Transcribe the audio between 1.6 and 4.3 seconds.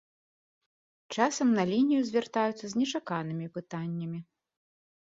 лінію звяртаюцца з нечаканымі пытаннямі.